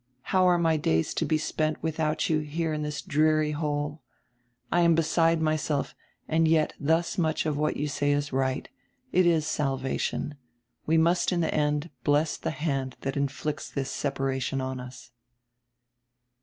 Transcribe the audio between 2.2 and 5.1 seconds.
you here in diis dreary hole? I am